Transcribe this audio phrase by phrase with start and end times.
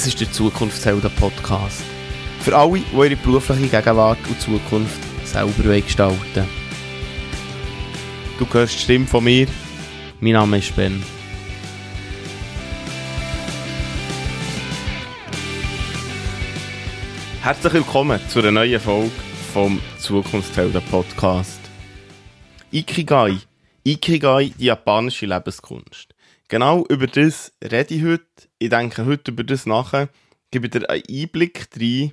[0.00, 1.82] Das ist der Zukunftshelden-Podcast.
[2.40, 6.48] Für alle, die ihre berufliche Gegenwart und Zukunft selber gestalten
[8.38, 9.46] Du hörst die Stimme von mir.
[10.20, 11.02] Mein Name ist Ben.
[17.42, 19.10] Herzlich willkommen zu einer neuen Folge
[19.52, 21.60] vom Zukunftshelden Podcast.
[22.72, 23.36] Ikigai.
[23.84, 26.09] Ikigai, die japanische Lebenskunst.
[26.50, 28.24] Genau über das rede ich heute.
[28.58, 30.08] Ich denke heute über das nachher.
[30.50, 32.12] Gebe dir einen Einblick rein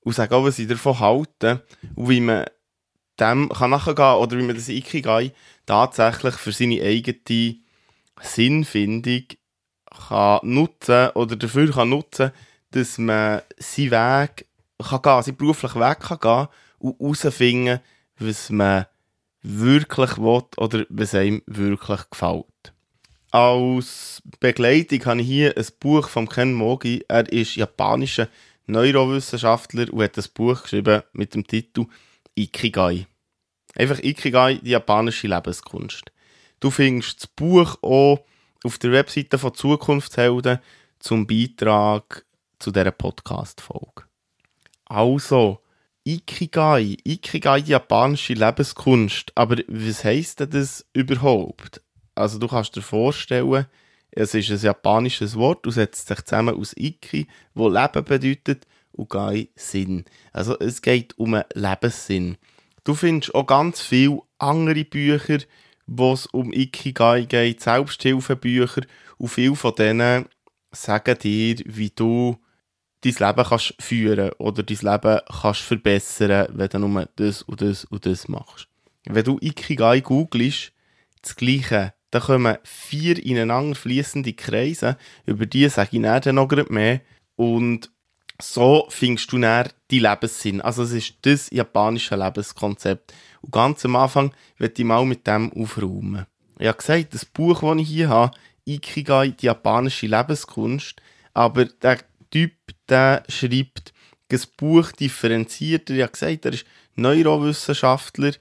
[0.00, 1.62] und sage auch, was ich davon halte
[1.94, 2.46] und wie man
[3.20, 5.32] dem kann nachgehen kann oder wie man das Ikigai
[5.66, 7.56] tatsächlich für seine eigene
[8.22, 9.24] Sinnfindung
[10.08, 12.32] kann nutzen oder dafür kann nutzen,
[12.70, 14.46] dass man seinen Weg
[14.82, 16.48] kann gehen, seinen beruflichen Weg kann gehen
[16.78, 17.80] und herausfinden,
[18.16, 18.86] was man
[19.42, 22.51] wirklich will oder was einem wirklich gefällt.
[23.32, 27.02] Als Begleitung habe ich hier ein Buch von Ken Mogi.
[27.08, 28.28] Er ist japanischer
[28.66, 31.86] Neurowissenschaftler und hat ein Buch geschrieben mit dem Titel
[32.34, 33.06] Ikigai.
[33.74, 36.12] Einfach Ikigai, die japanische Lebenskunst.
[36.60, 38.22] Du findest das Buch auch
[38.64, 40.58] auf der Webseite von Zukunftshelden
[40.98, 42.26] zum Beitrag
[42.58, 44.04] zu dieser Podcast-Folge.
[44.84, 45.62] Also,
[46.04, 49.32] Ikigai, Ikigai, japanische Lebenskunst.
[49.34, 51.80] Aber was heisst denn das überhaupt?
[52.22, 53.66] Also, du kannst dir vorstellen,
[54.12, 59.10] es ist ein japanisches Wort und setzt sich zusammen aus Iki, wo Leben bedeutet, und
[59.10, 60.04] Gai Sinn.
[60.32, 62.36] Also, es geht um einen Lebenssinn.
[62.84, 65.38] Du findest auch ganz viele andere Bücher,
[65.86, 68.82] wo es um Ikigai geht, Selbsthilfebücher
[69.18, 70.26] und viele von denen
[70.70, 72.38] sagen dir, wie du
[73.00, 77.84] dein Leben kannst führen oder dein Leben kannst verbessern, wenn du nur das und das
[77.84, 78.68] und das machst.
[79.06, 80.72] Wenn du Ikigai googelst,
[81.20, 87.00] das Gleiche, da kommen vier ineinander fließende Kreise, über die sage ich dann noch mehr
[87.36, 87.90] und
[88.40, 90.60] so findest du dann die Lebenssinn.
[90.60, 93.14] Also es ist das japanische Lebenskonzept.
[93.40, 96.26] Und ganz am Anfang werde ich mal mit dem aufräumen.
[96.58, 98.36] Ich habe gesagt, das Buch, das ich hier habe,
[98.66, 101.00] Ikigai, die japanische Lebenskunst,
[101.32, 101.98] aber der
[102.30, 102.52] Typ,
[102.88, 103.94] der schreibt
[104.28, 105.94] das Buch differenzierter.
[105.94, 108.32] Ich habe gesagt, er ist Neurowissenschaftler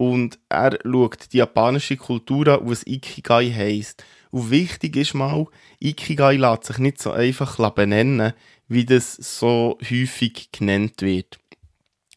[0.00, 4.02] und er schaut die japanische Kultur an, was Ikigai heisst.
[4.30, 5.44] Und wichtig ist mal,
[5.78, 8.32] Ikigai lässt sich nicht so einfach benennen,
[8.66, 11.38] wie das so häufig genannt wird.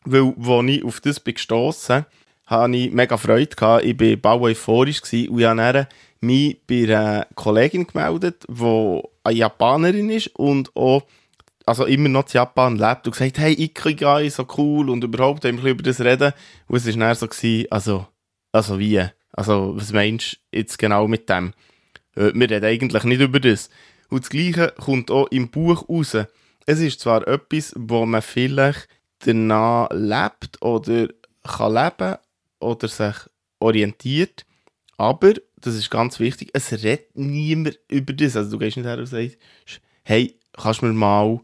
[0.06, 2.06] Weil, als ich auf das bin gestossen
[2.46, 3.84] hatte ich mega Freude gehabt.
[3.84, 5.88] Ich war bald euphorisch und ich habe
[6.22, 11.04] mich bei einer Kollegin gemeldet, die eine Japanerin ist und auch
[11.66, 15.64] also immer noch in Japan lebt und gesagt, hey, Ikigai, so cool und überhaupt haben
[15.64, 16.34] wir über das reden.
[16.68, 18.08] Und es war dann so, gewesen, also,
[18.52, 19.04] also wie?
[19.32, 21.54] Also, was meinst du jetzt genau mit dem?
[22.16, 23.70] Äh, wir reden eigentlich nicht über das.
[24.10, 26.18] Und das Gleiche kommt auch im Buch raus.
[26.66, 28.88] Es ist zwar etwas, wo man vielleicht
[29.20, 31.08] danach lebt oder
[31.44, 32.18] kann leben
[32.60, 33.16] oder sich
[33.60, 34.46] orientiert,
[34.98, 38.36] aber, das ist ganz wichtig, es redet niemand über das.
[38.36, 39.38] Also du gehst nicht her und sagst,
[40.04, 41.40] hey, kannst du mir mal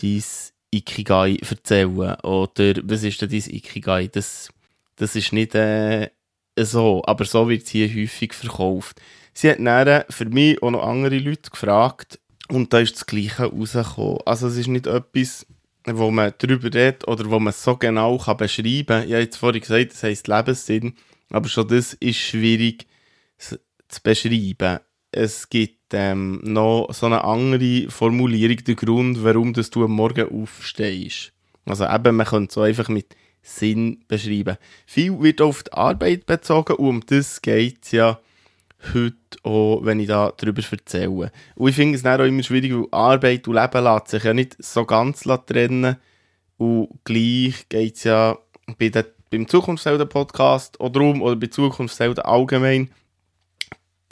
[0.00, 0.24] dein
[0.70, 2.14] Ikigai erzählen?
[2.20, 4.08] Oder was ist denn dein Ikigai?
[4.08, 4.50] Das,
[4.96, 6.10] das ist nicht äh,
[6.58, 9.00] so, aber so wird es hier häufig verkauft.
[9.32, 12.18] Sie hat dann für mich auch noch andere Leute gefragt
[12.48, 14.18] und da ist das Gleiche rausgekommen.
[14.26, 15.46] Also es ist nicht etwas,
[15.86, 19.04] wo man darüber redet oder wo man so genau kann beschreiben kann.
[19.04, 20.94] Ich habe jetzt vorhin gesagt, das heisst Lebenssinn,
[21.30, 22.86] aber schon das ist schwierig
[23.38, 24.80] zu beschreiben.
[25.12, 31.32] Es gibt ähm, noch so eine andere Formulierung, der Grund, warum du am Morgen aufstehst.
[31.66, 34.56] Also eben, man könnte so einfach mit Sinn beschreiben.
[34.86, 38.20] Viel wird auf die Arbeit bezogen und um das geht es ja
[38.94, 41.32] heute auch, wenn ich da darüber erzähle.
[41.54, 44.34] Und ich finde es dann auch immer schwierig, weil Arbeit und Leben lässt sich ja
[44.34, 45.96] nicht so ganz trennen.
[46.56, 48.38] Und gleich geht es ja
[48.78, 52.90] bei den, beim Zukunftshelden-Podcast oder um oder bei Zukunftshelden allgemein,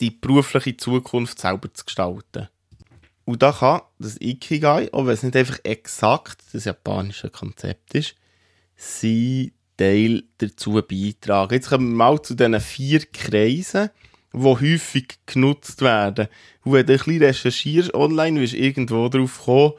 [0.00, 2.48] die berufliche Zukunft selber zu gestalten.
[3.24, 8.14] Und da kann das Ikigai, auch wenn es nicht einfach exakt das japanische Konzept ist,
[8.76, 11.54] sein Teil dazu beitragen.
[11.54, 13.90] Jetzt kommen wir mal zu diesen vier Kreisen
[14.32, 16.28] die häufig genutzt werden.
[16.64, 19.72] Und wenn du ein bisschen recherchierst online, wirst du irgendwo drauf kommen,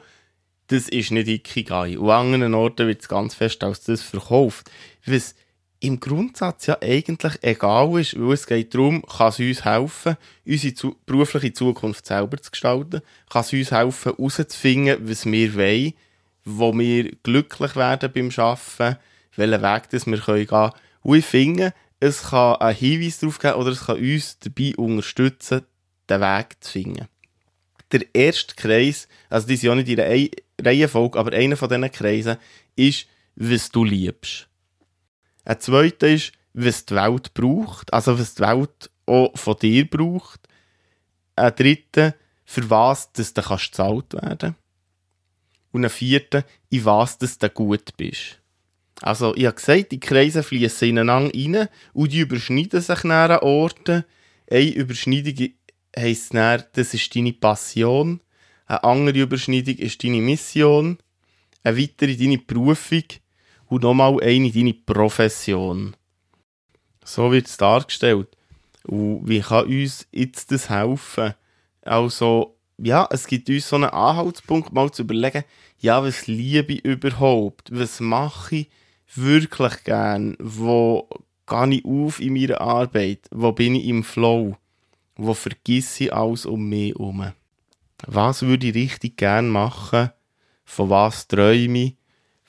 [0.68, 1.98] das ist nicht Ikigai.
[1.98, 4.70] Und an anderen Orten wird es ganz fest als das verkauft.
[5.04, 5.34] Was
[5.80, 10.16] im Grundsatz ja eigentlich egal ist, weil es geht darum, kann es uns helfen,
[10.46, 13.00] unsere zu berufliche Zukunft selber zu gestalten,
[13.30, 15.94] kann es uns helfen, herauszufinden, was wir wollen,
[16.44, 18.98] wo wir glücklich werden beim Arbeiten,
[19.36, 20.72] welchen Weg das wir gehen können.
[21.02, 25.62] Und ich finde, es kann einen Hinweis darauf geben oder es kann uns dabei unterstützen,
[26.10, 27.08] den Weg zu finden.
[27.90, 30.28] der erste Kreis, also die sind ja nicht in der
[30.60, 32.36] Reihenfolge, aber einer von diesen Kreisen
[32.76, 34.49] ist, was du liebst.
[35.44, 40.40] Ein zweiter ist, was die Welt braucht, also was die Welt auch von dir braucht.
[41.36, 42.14] Ein dritter,
[42.44, 44.56] für was du kannst gezahlt werden
[45.72, 48.40] Und ein vierter, in was dass du gut bist.
[49.02, 54.04] Also, ich habe gesagt, die Kreise fließen ineinander rein und die überschneiden sich an Orten.
[54.50, 55.50] Eine Überschneidung
[55.96, 58.20] heisst dann, das ist deine Passion.
[58.66, 60.98] Eine andere Überschneidung ist deine Mission.
[61.62, 63.04] Eine weitere deine Berufung.
[63.70, 65.96] Und nochmal eine deine Profession.
[67.04, 68.28] So wird es dargestellt.
[68.84, 71.34] Und wie kann uns jetzt das helfen?
[71.82, 75.44] Also, ja, es gibt uns so einen Anhaltspunkt, mal zu überlegen,
[75.78, 77.70] ja, was liebe ich überhaupt?
[77.70, 78.70] Was mache ich
[79.14, 80.36] wirklich gern?
[80.40, 81.08] Wo
[81.46, 83.20] gehe ich auf in meiner Arbeit?
[83.30, 84.56] Wo bin ich im Flow?
[85.14, 87.32] Wo vergesse ich alles um mich herum?
[88.04, 90.10] Was würde ich richtig gern machen?
[90.64, 91.99] Von was träume ich?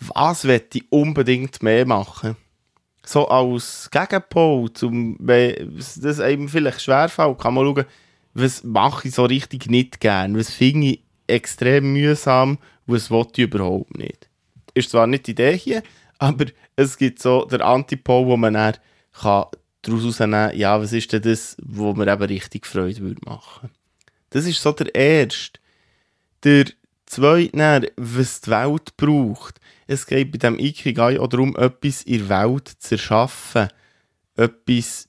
[0.08, 2.36] Was möchte ich unbedingt mehr machen?
[3.04, 7.86] So als Gegenpol, zum, wenn das einem vielleicht schwerfällt, kann man schauen,
[8.34, 10.38] was mache ich so richtig nicht gern?
[10.38, 12.58] Was finde ich extrem mühsam
[12.92, 14.30] was will ich überhaupt nicht?
[14.74, 15.84] Ist zwar nicht die Idee hier,
[16.20, 16.46] aber
[16.76, 18.76] es gibt so den Antipol, wo man dann
[19.14, 19.46] kann
[19.82, 23.70] daraus herausnehmen ja, was ist denn das, wo mir eben richtig Freude würde machen.
[24.30, 25.60] Das ist so der erste.
[26.44, 26.66] Der
[27.12, 29.60] zweite, dann, was die Welt braucht.
[29.88, 33.68] Es geht bei dem Ikigai auch darum, etwas in der Welt zu erschaffen.
[34.36, 35.08] Etwas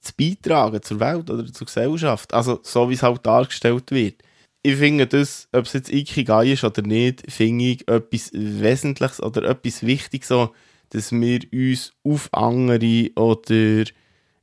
[0.00, 2.34] zu beitragen zur Welt oder zur Gesellschaft.
[2.34, 4.22] Also so, wie es halt dargestellt wird.
[4.62, 9.42] Ich finde das, ob es jetzt Ikigai ist oder nicht, finde ich etwas Wesentliches oder
[9.42, 10.54] etwas Wichtiges, so,
[10.90, 13.84] dass wir uns auf andere oder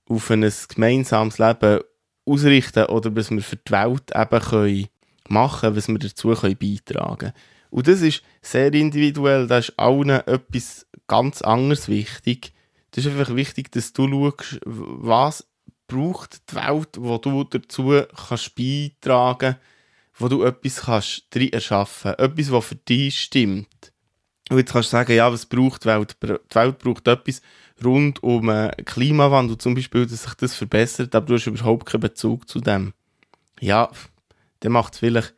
[0.08, 1.80] auf ein gemeinsames Leben
[2.26, 4.88] ausrichten oder was wir für die Welt eben können
[5.32, 7.34] machen was wir dazu können beitragen können.
[7.70, 12.54] Und das ist sehr individuell, da ist allen etwas ganz anderes wichtig.
[12.92, 15.48] Das ist einfach wichtig, dass du schaust, was
[15.88, 19.56] braucht die Welt, wo du dazu kannst beitragen
[20.22, 23.92] wo du etwas kannst erschaffen etwas, was für dich stimmt.
[24.50, 26.18] Und jetzt kannst du sagen, ja, was braucht die Welt?
[26.22, 27.42] Die Welt braucht etwas
[27.84, 32.02] rund um den Klimawandel, zum Beispiel, dass sich das verbessert, aber du hast überhaupt keinen
[32.02, 32.94] Bezug zu dem.
[33.60, 33.90] Ja,
[34.62, 35.34] dann macht es vielleicht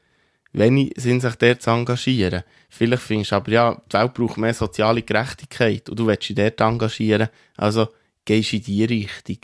[0.54, 2.44] wenig Sinn, sich dort zu engagieren.
[2.70, 6.36] Vielleicht findest du aber, ja, die Welt braucht mehr soziale Gerechtigkeit und du willst dich
[6.36, 7.88] dort engagieren, also
[8.26, 9.40] gehst du in die Richtung.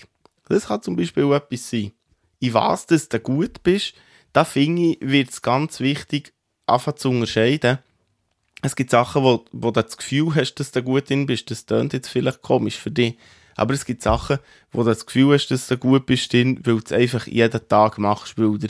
[0.47, 1.91] Das kann zum Beispiel etwas sein.
[2.39, 3.93] In was du gut bist,
[4.33, 6.33] da finde ich, wird es ganz wichtig,
[6.65, 7.79] einfach zu unterscheiden.
[8.61, 11.49] Es gibt Sachen, wo, wo du das Gefühl hast, dass du gut drin bist.
[11.49, 13.17] Das klingt jetzt vielleicht komisch für dich.
[13.55, 14.39] Aber es gibt Sachen,
[14.71, 17.67] wo du das Gefühl hast, dass du gut bist drin, weil du es einfach jeden
[17.67, 18.67] Tag machst, weil du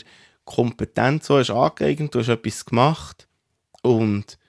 [0.50, 3.28] Kompetenz so hast angeeignet, du hast etwas gemacht
[3.84, 4.40] und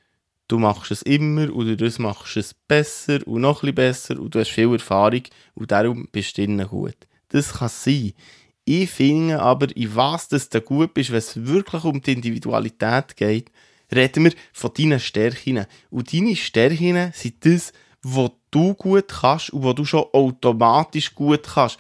[0.49, 4.35] du machst es immer und das machst du es besser und noch ein besser und
[4.35, 5.25] du hast viel Erfahrung
[5.55, 6.97] und darum bist du innen gut.
[7.29, 8.15] Das kann sein.
[8.65, 13.15] Ich finde aber, in was das du gut bist, wenn es wirklich um die Individualität
[13.17, 13.51] geht,
[13.95, 15.67] reden wir von deinen Stärken.
[15.91, 21.43] Und deine Stärken sind das, was du gut kannst und was du schon automatisch gut
[21.43, 21.79] kannst.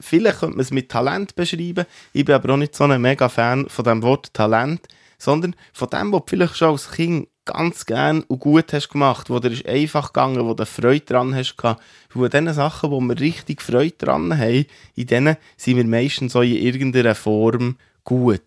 [0.00, 1.86] Vielleicht könnte man es mit Talent beschreiben.
[2.12, 4.86] Ich bin aber auch nicht so ein mega Fan von dem Wort Talent,
[5.18, 9.30] sondern von dem, was du vielleicht schon als Kind ganz gern und gut hast gemacht,
[9.30, 11.82] wo dir ist einfach gegangen, wo du Freude dran hast gehabt.
[12.12, 16.34] Wo in diesen Sachen, wo wir richtig Freude dran haben, in denen sind wir meistens
[16.34, 18.42] so in irgendeiner Form gut.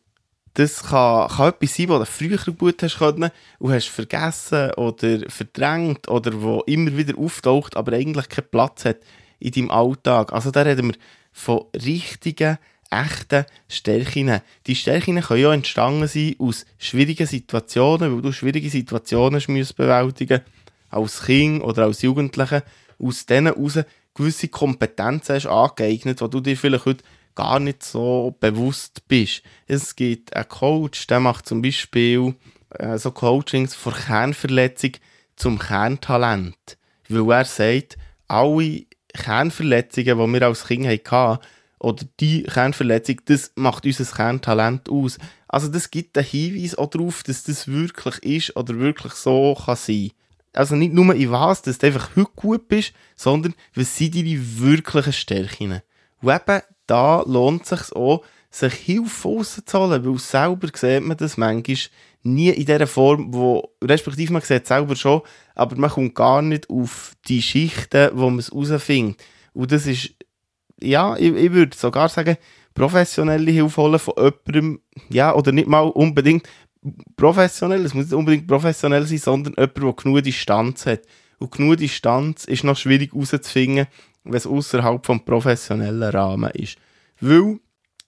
[0.54, 5.20] Das kann, kann etwas sein, was du früher gut hast können und hast vergessen oder
[5.30, 8.98] verdrängt oder wo immer wieder auftaucht, aber eigentlich keinen Platz hat
[9.40, 10.34] in deinem Alltag.
[10.34, 10.96] Also da reden wir
[11.32, 12.58] von richtigen,
[12.90, 14.42] echten Stärken.
[14.68, 20.42] Die Stärken können ja entstanden sein aus schwierigen Situationen, weil du schwierige Situationen musst bewältigen
[20.90, 22.64] als Kind oder als Jugendliche,
[23.00, 23.80] aus denen heraus
[24.14, 29.42] gewisse Kompetenzen hast angeeignet, die du dir vielleicht heute gar nicht so bewusst bist.
[29.68, 32.36] Es gibt einen Coach, der macht zum Beispiel
[32.72, 34.92] äh, so Coachings von Kernverletzung
[35.36, 37.98] zum Kerntalent, weil er sagt,
[38.28, 41.40] alle Kernverletzungen, die wir als Kind hatten,
[41.80, 45.18] oder die Kernverletzung, das macht unser Kerntalent aus.
[45.48, 49.76] Also das gibt einen Hinweis auch darauf, dass das wirklich ist oder wirklich so kann
[49.76, 50.12] sein.
[50.54, 54.60] Also nicht nur in was, dass du einfach heute gut bist, sondern was sind deine
[54.60, 55.82] wirklichen Stärken.
[56.22, 61.38] Und eben da lohnt es sich auch, sich Hilfe auszuholen, weil selber sieht man das
[61.38, 61.78] manchmal
[62.24, 65.22] nie in dieser Form, wo, respektive man sieht es selber schon,
[65.56, 69.22] aber man kommt gar nicht auf die Schichten, wo man es herausfindet.
[69.54, 70.14] Und das ist,
[70.80, 72.38] ja, ich, ich würde sogar sagen,
[72.74, 76.48] professionelle Hilfe holen von jemandem, ja, oder nicht mal unbedingt
[77.16, 81.02] professionell, es muss nicht unbedingt professionell sein, sondern jemand, der genug Distanz hat.
[81.40, 83.88] Und genug Distanz ist noch schwierig herauszufinden,
[84.24, 86.78] wenn es außerhalb vom professionellen Rahmen ist.
[87.20, 87.60] Weil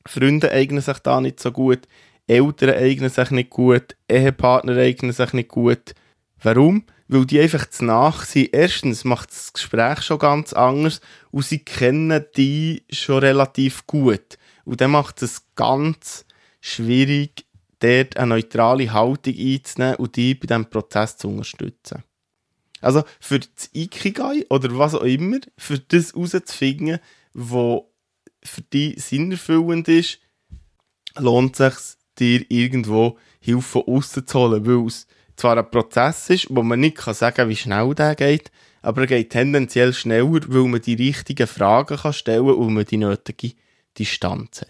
[0.05, 1.87] Freunde eignen sich da nicht so gut,
[2.27, 5.93] Eltern eignen sich nicht gut, Ehepartner eignen sich nicht gut.
[6.41, 6.85] Warum?
[7.07, 8.53] Weil die einfach zu nach sind.
[8.53, 11.01] Erstens macht das Gespräch schon ganz anders
[11.31, 14.37] und sie kennen die schon relativ gut.
[14.65, 16.25] Und dann macht es ganz
[16.61, 17.45] schwierig,
[17.79, 22.03] dort eine neutrale Haltung einzunehmen und die bei diesem Prozess zu unterstützen.
[22.81, 26.99] Also für das Ikigai oder was auch immer, für das herauszufinden,
[27.33, 27.81] was
[28.43, 30.19] für dich sinnerfüllend ist,
[31.17, 36.29] lohnt es sich, dir irgendwo Hilfe von außen zu holen, weil es zwar ein Prozess
[36.29, 38.51] ist, wo man nicht sagen kann, wie schnell der geht,
[38.81, 42.85] aber er geht tendenziell schneller, weil man die richtigen Fragen kann stellen kann und man
[42.85, 43.53] die nötige
[43.97, 44.69] Distanz hat.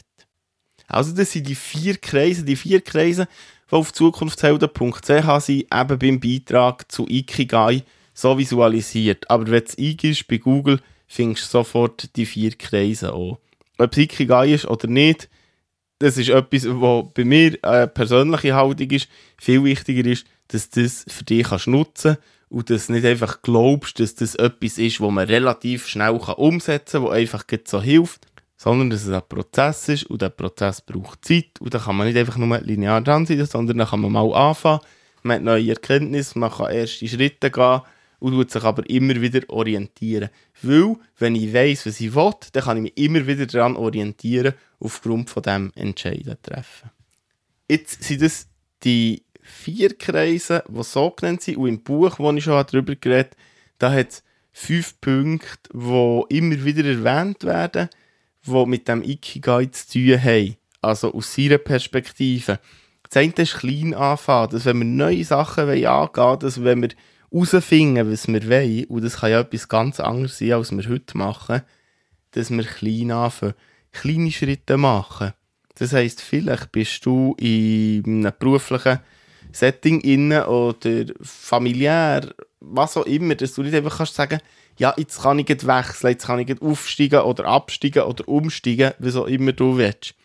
[0.88, 3.28] Also das sind die vier Kreise, die vier Kreise,
[3.70, 7.84] die auf zukunftshelden.ch sind, eben beim Beitrag zu Ikigai
[8.14, 9.30] so visualisiert.
[9.30, 13.38] Aber wenn du eingibst bei Google, findest du sofort die vier Kreise an.
[13.80, 15.30] Ob es Ikigai ist oder nicht,
[16.04, 19.08] das ist etwas, was bei mir eine persönliche Haltung ist.
[19.38, 22.18] Viel wichtiger ist, dass du das für dich kannst nutzen
[22.50, 27.00] und dass du nicht einfach glaubst, dass das etwas ist, wo man relativ schnell umsetzen
[27.00, 31.24] kann, wo einfach so hilft, sondern dass es ein Prozess ist und der Prozess braucht
[31.24, 34.12] Zeit und da kann man nicht einfach nur linear dran sein, sondern da kann man
[34.12, 34.82] mal anfangen,
[35.22, 37.82] man hat neue Erkenntnisse, man kann erste Schritte gehen
[38.20, 40.30] und tut sich aber immer wieder orientieren.
[40.62, 44.54] Weil, wenn ich weiss, was ich will, dann kann ich mich immer wieder daran orientieren,
[44.84, 46.92] aufgrund von dem Entscheiden treffen.
[47.70, 48.48] Jetzt sind das
[48.84, 53.32] die vier Kreise, die so genannt sind, und im Buch, wo ich schon darüber geredet
[53.32, 53.38] habe,
[53.80, 57.90] da hat es fünf Punkte, die immer wieder erwähnt werden,
[58.46, 60.56] die mit dem Ikigai zu tun haben.
[60.82, 62.60] Also aus seiner Perspektive.
[63.10, 66.90] Das eine ist klein anfangen, dass wenn wir neue Sachen angehen wollen, dass wenn wir
[67.32, 71.18] herausfinden, was wir wollen, und das kann ja etwas ganz anderes sein, als wir heute
[71.18, 71.62] machen,
[72.32, 73.54] dass wir klein anfangen,
[73.94, 75.34] kleine Schritte machen.
[75.76, 79.00] Das heisst, vielleicht bist du in einem beruflichen
[79.52, 84.40] Setting inne oder familiär, was auch immer, dass du nicht einfach kannst sagen,
[84.78, 89.28] ja, jetzt kann ich wechseln, jetzt kann ich aufsteigen oder absteigen oder umsteigen, was auch
[89.28, 90.16] immer du willst.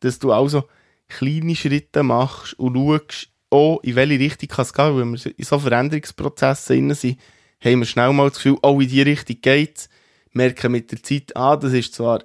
[0.00, 0.64] Dass du also
[1.08, 5.44] kleine Schritte machst und schaust, oh, in welche Richtung kann es gehen, weil wir in
[5.44, 7.18] so Veränderungsprozessen sind,
[7.62, 9.88] haben wir schnell mal das Gefühl, oh, in die Richtung geht es.
[10.32, 12.22] Merken mit der Zeit, ah, das ist zwar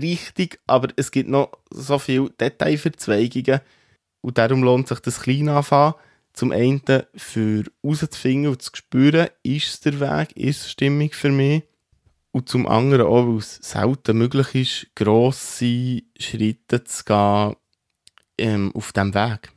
[0.00, 3.60] die Richtung, aber es gibt noch so viele Detailverzweigungen
[4.20, 5.94] und darum lohnt sich das klein anfangen.
[6.32, 6.82] Zum einen
[7.14, 11.62] für herauszufinden und zu spüren, ist es der Weg, ist es stimmig für mich.
[12.32, 17.54] Und zum anderen auch, weil es selten möglich ist, grosse Schritte zu gehen
[18.38, 19.52] ähm, auf diesem Weg.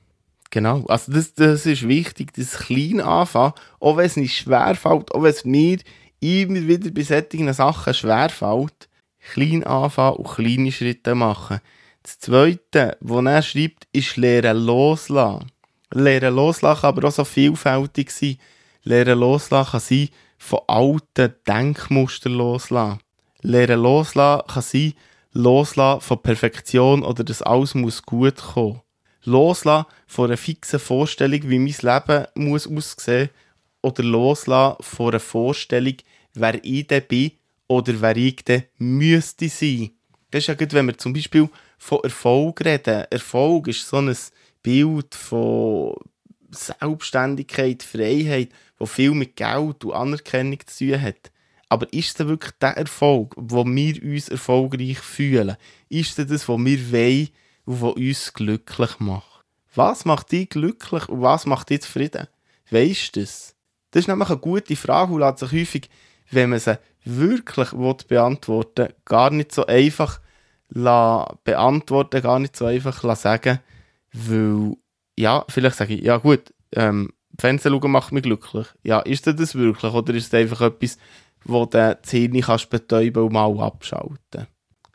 [0.52, 5.14] Genau, also das, das ist wichtig, das klein anfangen, auch wenn es nicht schwer fällt,
[5.14, 5.80] auch wenn es mir
[6.20, 8.87] immer wieder bei solchen Sachen schwer fällt,
[9.34, 11.60] klein anfangen und kleine Schritte machen.
[12.04, 15.52] Das Zweite, was er schreibt, ist Lehren loslassen.
[15.94, 18.38] Lehren loslassen kann aber auch so vielfältig sein.
[18.84, 23.00] Lehren loslassen kann sein, von alten Denkmustern loslassen.
[23.42, 24.94] Lehren loslassen kann sein,
[25.34, 28.82] loslassen von Perfektion oder dass alles muss gut kommen
[29.28, 33.30] loslassen von einer fixen Vorstellung, wie mein Leben muss aussehen
[33.82, 35.96] oder loslassen von einer Vorstellung,
[36.34, 37.32] wer ich denn bin
[37.68, 39.92] oder wer ich denn müsste sein.
[40.32, 43.06] Das ist ja gut, wenn wir zum Beispiel von Erfolg reden.
[43.10, 44.16] Erfolg ist so ein
[44.62, 45.96] Bild von
[46.52, 51.32] Selbstständigkeit, Freiheit, wo viel mit Geld und Anerkennung zu tun hat.
[51.70, 55.58] Aber ist es wirklich der Erfolg, wo wir uns erfolgreich fühlen?
[55.90, 57.30] Ist es das, was wir wollen,
[57.68, 59.44] und was uns glücklich macht.
[59.76, 62.28] Was macht dich glücklich und was macht dich zufrieden?
[62.72, 63.56] Weißt du das?
[63.92, 65.90] Das ist nämlich eine gute Frage und lässt sich häufig,
[66.32, 67.70] wenn man sie wirklich
[68.08, 70.20] beantworten will, gar nicht so einfach
[70.70, 73.60] beantworten, gar nicht so einfach sagen,
[74.12, 74.76] weil,
[75.18, 78.68] ja, vielleicht sage ich, ja gut, ähm, Fernsehen schauen macht mich glücklich.
[78.84, 80.98] Ja, ist das, das wirklich oder ist es einfach etwas,
[81.44, 84.48] wo du die Zähne kannst betäuben und mal abschalten?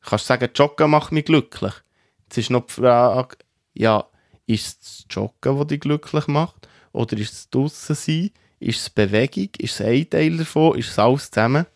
[0.03, 1.75] Kannst du sagen, Joggen macht mich glücklich?
[2.25, 3.37] Jetzt ist noch die Frage,
[3.75, 4.05] ja,
[4.47, 6.69] ist es das Joggen, das dich glücklich macht?
[6.93, 8.31] Oder ist es draussen sein?
[8.59, 9.49] Ist es Bewegung?
[9.59, 10.79] Ist es ein Teil davon?
[10.79, 11.67] Ist es alles zusammen?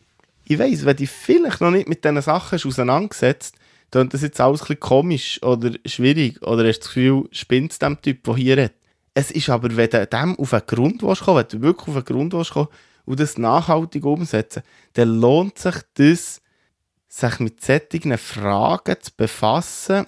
[0.48, 3.56] Ich weiss, wenn du vielleicht noch nicht mit diesen Sachen auseinandergesetzt
[3.90, 6.42] dann das jetzt alles ein komisch oder schwierig.
[6.42, 8.74] Oder hast das Gefühl, spinnt dem Typ, der hier redet?
[9.14, 12.04] Es ist aber, wenn du dem auf einen Grund willst wenn du wirklich auf einen
[12.04, 14.62] Grund willst und das nachhaltig umsetzen,
[14.94, 16.42] dann lohnt sich das,
[17.08, 20.06] sich mit solchen Fragen zu befassen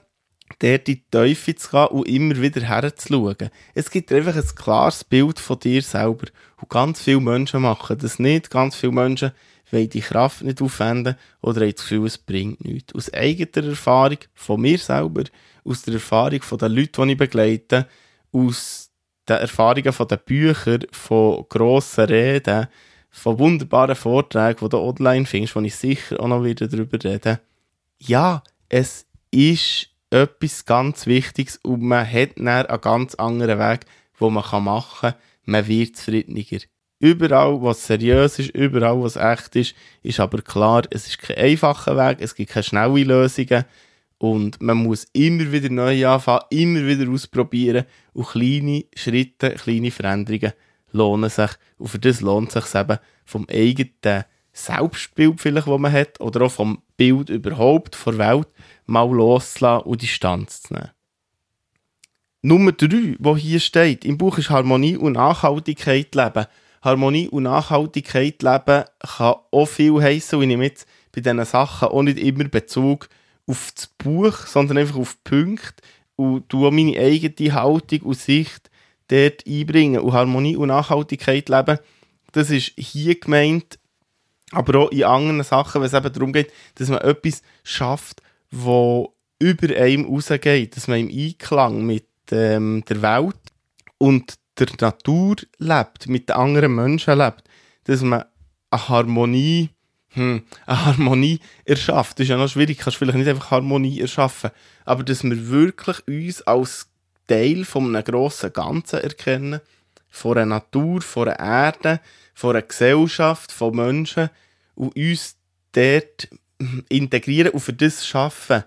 [0.60, 3.50] in die Teufel zu gehen und immer wieder herzuschauen.
[3.74, 6.26] Es gibt einfach ein klares Bild von dir selber.
[6.60, 8.50] Und ganz viele Menschen machen das nicht.
[8.50, 9.32] Ganz viele Menschen
[9.70, 12.94] wollen die Kraft nicht aufwenden oder haben das Gefühl, es bringt nichts.
[12.94, 15.24] Aus eigener Erfahrung von mir selber,
[15.64, 17.86] aus der Erfahrung von den Leuten, die ich begleite,
[18.32, 18.90] aus
[19.28, 22.68] den Erfahrungen von den Büchern, von grossen Reden,
[23.10, 27.40] von wunderbaren Vorträgen, die du online findest, wo ich sicher auch noch wieder darüber rede.
[27.98, 33.80] Ja, es ist etwas ganz Wichtiges und man hat dann einen ganz anderen Weg,
[34.18, 35.14] wo man machen kann.
[35.44, 36.60] Man wird zufriedener.
[37.00, 41.96] Überall, was seriös ist, überall, was echt ist, ist aber klar, es ist kein einfacher
[41.96, 43.64] Weg, es gibt keine schnellen Lösungen
[44.18, 50.52] und man muss immer wieder neu anfangen, immer wieder ausprobieren und kleine Schritte, kleine Veränderungen
[50.90, 55.92] lohnen sich und für das lohnt es sich eben vom eigenen Selbstbild vielleicht, das man
[55.92, 58.48] hat oder auch vom Bild überhaupt vor der Welt
[58.86, 60.90] mal loszulassen und Distanz zu nehmen.
[62.42, 66.46] Nummer drei, wo hier steht, im Buch ist Harmonie und Nachhaltigkeit leben.
[66.82, 71.88] Harmonie und Nachhaltigkeit leben kann auch viel heissen und ich nehme jetzt bei diesen Sachen
[71.88, 73.08] auch nicht immer Bezug
[73.46, 75.82] auf das Buch, sondern einfach auf Punkte
[76.16, 78.70] und tue meine eigene Haltung und Sicht
[79.08, 80.00] dort einbringen.
[80.00, 81.78] Und Harmonie und Nachhaltigkeit leben,
[82.32, 83.78] das ist hier gemeint,
[84.52, 89.14] aber auch in anderen Sachen, wenn es eben darum geht, dass man etwas schafft, wo
[89.38, 93.36] über einem rausgeht, dass man im Einklang mit ähm, der Welt
[93.98, 97.44] und der Natur lebt, mit den anderen Menschen lebt,
[97.84, 98.24] dass man
[98.70, 99.70] eine Harmonie,
[100.10, 102.18] hm, eine Harmonie erschafft.
[102.18, 104.50] Das ist ja noch schwierig, kannst vielleicht nicht einfach Harmonie erschaffen,
[104.84, 106.88] aber dass wir wirklich uns als
[107.26, 109.60] Teil von einem grossen Ganzen erkennen,
[110.08, 112.00] von der Natur, von der Erde,
[112.34, 114.30] von der Gesellschaft, von Menschen
[114.74, 115.36] und uns
[115.72, 116.28] dort
[116.88, 118.64] integrieren und für das schaffen.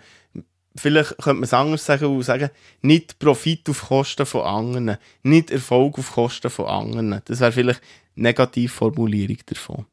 [0.76, 2.50] Vielleicht könnte man es anders sagen und sagen,
[2.82, 7.22] nicht Profit auf Kosten von anderen, nicht Erfolg auf Kosten von anderen.
[7.26, 7.82] Das wäre vielleicht
[8.16, 9.86] eine Negativformulierung davon.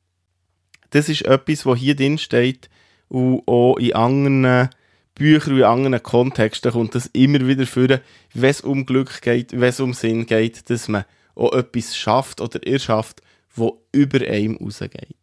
[0.91, 2.71] Das ist etwas, was hier drin steht
[3.09, 4.71] und auch in anderen
[5.15, 9.53] Büchern und in anderen Kontexten kommt das immer wieder vor, wenn es um Glück geht,
[9.53, 13.21] wenn es um Sinn geht, dass man auch etwas schafft oder erschafft,
[13.55, 15.17] wo über einem rausgeht.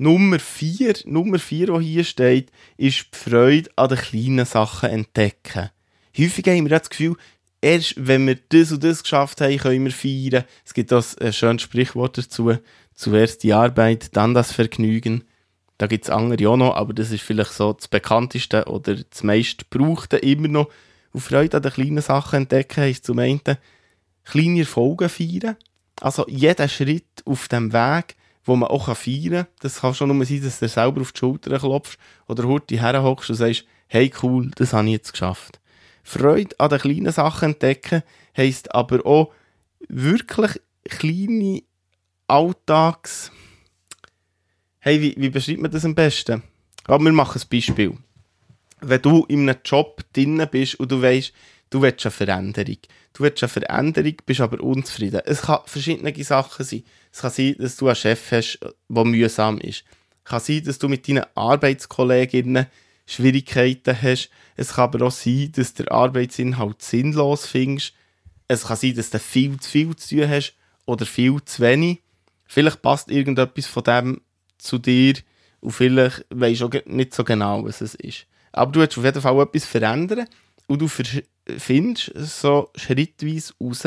[0.00, 5.70] Nummer 4, Nummer 4, die hier steht, ist die Freude an den kleinen Sachen entdecken.
[6.16, 7.16] Häufig haben wir das Gefühl,
[7.60, 10.44] erst wenn wir das und das geschafft haben, können wir feiern.
[10.64, 12.56] Es gibt auch ein schönes Sprichwort dazu.
[12.94, 15.24] Zuerst die Arbeit, dann das Vergnügen.
[15.78, 19.24] Da gibt es andere auch noch, aber das ist vielleicht so das bekannteste oder das
[19.24, 20.70] meist gebrauchte immer noch.
[21.12, 23.40] Und Freude an den kleinen Sachen entdecken heisst zum einen,
[24.24, 25.56] kleine Erfolge feiern.
[26.00, 28.14] Also jeden Schritt auf dem Weg
[28.48, 29.46] wo man auch feiern kann.
[29.60, 33.30] Das kann schon nur sein, dass du selber auf die Schulter klopfst oder heute herhockst
[33.30, 35.60] und sagst, hey cool, das habe ich jetzt geschafft.
[36.02, 38.02] Freude an den kleinen Sachen entdecken
[38.36, 39.32] heisst aber auch
[39.88, 41.62] wirklich kleine
[42.26, 43.30] Alltags...
[44.80, 46.42] Hey, wie, wie beschreibt man das am besten?
[46.84, 47.96] Aber wir machen ein Beispiel.
[48.80, 51.32] Wenn du in einem Job drin bist und du weißt,
[51.70, 52.78] du willst eine Veränderung.
[53.12, 55.22] Du willst eine Veränderung, bist aber unzufrieden.
[55.24, 56.84] Es kann verschiedene Sachen sein.
[57.12, 59.84] Es kann sein, dass du einen Chef hast, der mühsam ist.
[60.24, 62.66] Es kann sein, dass du mit deinen Arbeitskolleginnen
[63.06, 64.30] Schwierigkeiten hast.
[64.56, 67.94] Es kann aber auch sein, dass der Arbeitsinhalt sinnlos findest.
[68.48, 70.54] Es kann sein, dass du viel zu viel zu tun hast
[70.84, 72.02] oder viel zu wenig.
[72.46, 74.20] Vielleicht passt irgendetwas von dem
[74.58, 75.14] zu dir
[75.60, 78.26] und vielleicht weisst du auch nicht so genau, was es ist.
[78.52, 80.26] Aber du willst auf jeden Fall etwas verändern
[80.68, 83.84] und du findest so schrittweise raus,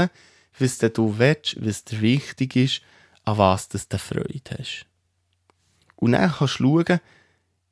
[0.59, 2.81] was du willst, was dir wichtig ist
[3.23, 4.85] an was du Freude hast.
[5.95, 6.99] Und dann kannst du schauen,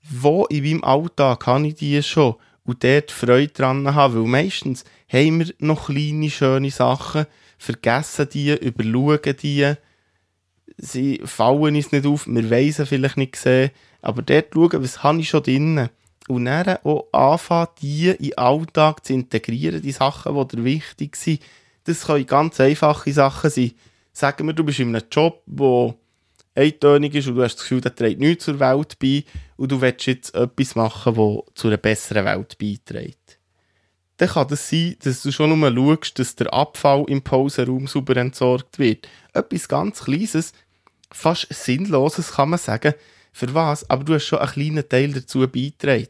[0.10, 4.86] wo in meinem Alltag kann ich die schon und dort Freude dran haben, weil meistens
[5.12, 7.26] haben wir noch kleine, schöne Sachen,
[7.58, 9.74] vergessen die, überschauen die,
[10.78, 15.20] sie fallen uns nicht auf, wir sie vielleicht nicht sehen, aber dort schauen, was habe
[15.20, 15.90] ich schon drin
[16.30, 21.16] und dann auch anfangen, die in den Alltag zu integrieren, die Sachen, die dir wichtig
[21.16, 21.42] sind.
[21.84, 23.72] Das können ganz einfache Sachen sein
[24.20, 25.96] sagen wir, du bist in einem Job, der
[26.56, 29.24] eintönig ist und du hast das Gefühl, der trägt nichts zur Welt bei
[29.56, 33.40] und du willst jetzt etwas machen, das zu einer besseren Welt beiträgt.
[34.18, 38.18] Dann kann das sein, dass du schon nur schaust, dass der Abfall im Pausenraum sauber
[38.18, 39.08] entsorgt wird.
[39.34, 40.52] Etwas ganz Kleines,
[41.10, 42.94] fast Sinnloses kann man sagen.
[43.32, 43.90] Für was?
[43.90, 46.08] Aber du hast schon einen kleinen Teil dazu beitragen.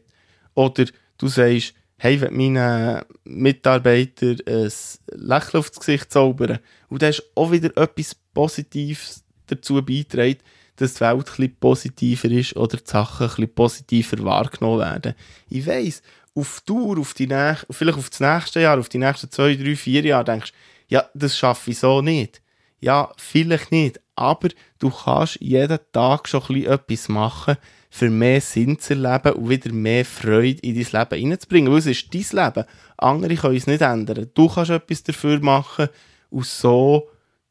[0.54, 0.86] Oder
[1.18, 4.72] du sagst, hey, wenn meinen Mitarbeiter ein
[5.12, 6.58] Lächeln aufs Gesicht zaubern
[6.88, 10.38] und da hast auch wieder etwas Positives dazu beitragen,
[10.76, 15.14] dass die Welt etwas positiver ist oder die Sachen etwas positiver wahrgenommen werden.
[15.50, 16.02] Ich weiss,
[16.34, 19.76] auf Tour, auf die näch vielleicht auf das nächste Jahr, auf die nächsten zwei, drei,
[19.76, 20.52] vier Jahre denkst,
[20.88, 22.40] ja, das schaffe ich so nicht.
[22.80, 27.56] Ja, vielleicht nicht, aber du kannst jeden Tag schon etwas machen,
[27.90, 31.72] für mehr Sinn zu erleben und wieder mehr Freude in dein Leben hineinzubringen.
[31.72, 32.64] Weil es ist dein Leben.
[32.96, 34.30] Andere können es nicht ändern.
[34.32, 35.88] Du kannst etwas dafür machen
[36.30, 37.08] und so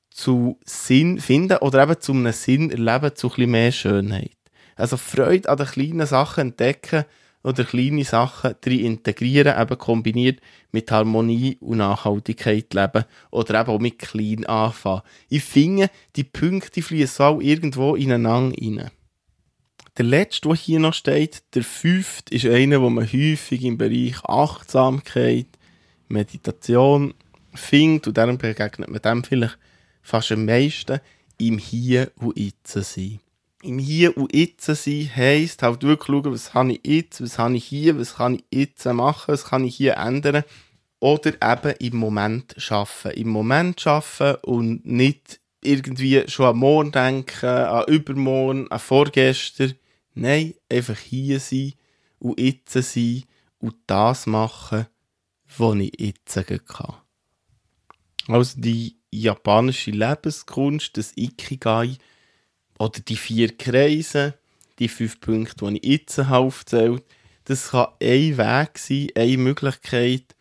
[0.10, 4.38] zu Sinn finden oder eben zu einem Sinn erleben, zu bisschen mehr Schönheit.
[4.76, 7.04] Also Freude an den kleinen Sachen entdecken
[7.44, 10.40] oder kleine Sachen drin integrieren, eben kombiniert
[10.72, 15.02] mit Harmonie und Nachhaltigkeit leben oder eben auch mit klein anfangen.
[15.30, 18.92] Ich finde, die Punkte fließen auch irgendwo ineinander rein.
[20.00, 24.24] Der letzte, der hier noch steht, der fünfte, ist einer, wo man häufig im Bereich
[24.24, 25.48] Achtsamkeit,
[26.08, 27.14] Meditation
[27.54, 29.58] findet und darum begegnet man dem vielleicht
[30.02, 31.02] fast am meisten
[31.38, 33.20] im Hier und Jetzt sein.
[33.62, 37.58] Im Hier und Jetzt sein heisst halt wirklich schauen, was habe ich jetzt, was habe
[37.58, 40.46] ich hier, was kann ich jetzt machen, was kann ich hier ändern.
[41.02, 43.12] Oder eben im Moment schaffen.
[43.12, 49.76] Im Moment schaffen und nicht irgendwie schon an morgen denken, an übermorgen, an vorgestern.
[50.20, 51.74] Nein, einfach hier sein
[52.20, 53.24] und jetzt sein
[53.60, 54.88] und das machen,
[55.58, 56.96] was ich jetzt kann.
[58.28, 61.96] Also die japanische Lebenskunst, das Ikigai
[62.78, 64.34] oder die vier Kreise,
[64.80, 67.04] die fünf Punkte, die ich jetzt aufzählt,
[67.46, 70.36] das kann ein Weg sein, eine Möglichkeit,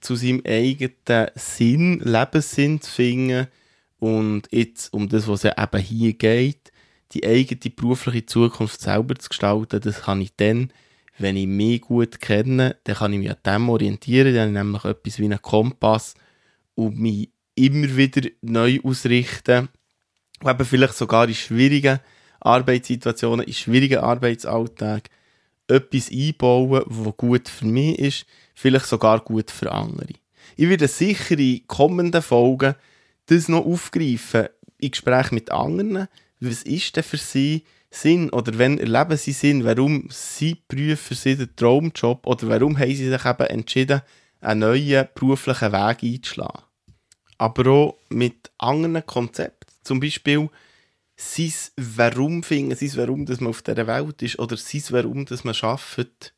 [0.00, 3.46] zu seinem eigenen Sinn, Lebenssinn zu finden
[4.00, 6.72] und jetzt um das, was es eben hier geht,
[7.12, 10.72] die eigene berufliche Zukunft selber zu gestalten, das kann ich dann,
[11.18, 14.64] wenn ich mich gut kenne, dann kann ich mich an dem orientieren, dann habe ich
[14.64, 16.14] nämlich etwas wie einen Kompass
[16.74, 19.68] und mich immer wieder neu ausrichten.
[20.42, 22.00] Und eben vielleicht sogar in schwierigen
[22.40, 25.10] Arbeitssituationen, in schwierigen Arbeitsalltag
[25.68, 30.14] etwas einbauen, was gut für mich ist, vielleicht sogar gut für andere.
[30.56, 32.74] Ich werde sicher in kommenden Folgen
[33.26, 36.08] das noch aufgreifen, in Gesprächen mit anderen.
[36.40, 41.14] Was ist denn für sie Sinn oder wenn erleben sie Sinn, warum sie prüfen für
[41.14, 44.02] sie den Traumjob oder warum haben sie sich eben entschieden,
[44.40, 46.62] einen neuen beruflichen Weg einzuschlagen
[47.40, 49.72] aber auch mit anderen Konzepten.
[49.82, 50.50] Zum Beispiel
[51.16, 55.42] sein Warum finden, sein Warum, dass man auf dieser Welt ist oder sein Warum, dass
[55.42, 56.34] man arbeitet.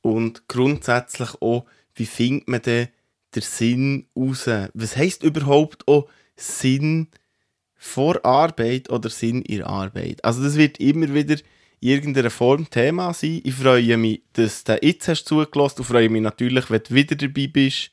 [0.00, 2.88] Und grundsätzlich auch, wie findet man denn
[3.34, 4.48] den Sinn raus?
[4.72, 7.08] Was heisst überhaupt auch Sinn
[7.78, 10.22] vor Arbeit oder Sinn in Arbeit?
[10.24, 11.36] Also das wird immer wieder
[11.80, 13.40] in irgendeiner Form Thema sein.
[13.44, 17.16] Ich freue mich, dass du jetzt hast zugelassen und freue mich natürlich, wenn du wieder
[17.16, 17.92] dabei bist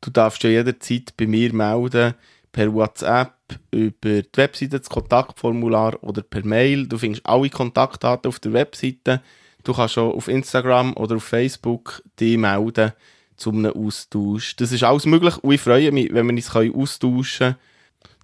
[0.00, 2.14] Du darfst ja jederzeit bei mir melden,
[2.52, 3.34] per WhatsApp,
[3.70, 6.86] über die Webseite, das Kontaktformular oder per Mail.
[6.86, 9.22] Du findest alle Kontaktdaten auf der Webseite.
[9.64, 12.92] Du kannst auch auf Instagram oder auf Facebook die melden
[13.36, 14.56] zu einem Austausch.
[14.56, 17.56] Das ist alles möglich und ich freue mich, wenn wir uns austauschen können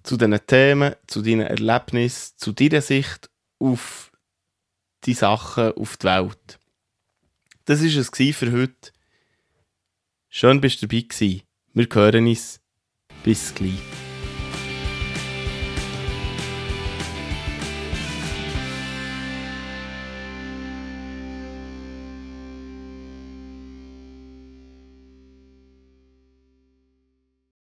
[0.05, 4.11] zu diesen Themen, zu deinen Erlebnissen, zu deiner Sicht auf
[5.03, 6.59] die Sachen auf die Welt.
[7.65, 8.91] Das war es für heute.
[10.29, 11.41] Schön, bist du dabei gewesen.
[11.73, 12.59] Wir hören uns.
[13.23, 14.04] Bis gleich.